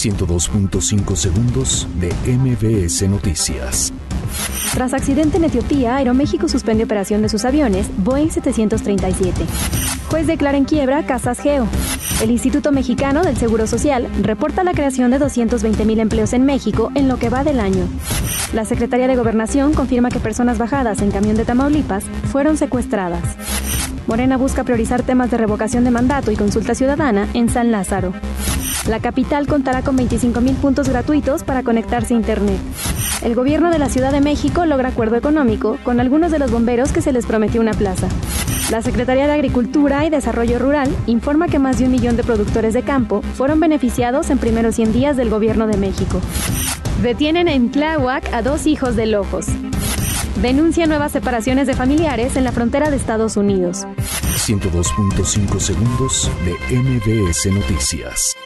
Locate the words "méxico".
16.46-16.90, 34.22-34.64, 45.76-46.20